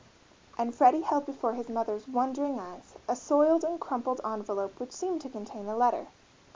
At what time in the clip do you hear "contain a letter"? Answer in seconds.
5.29-6.07